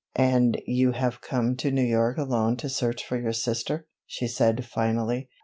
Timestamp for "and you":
0.15-0.93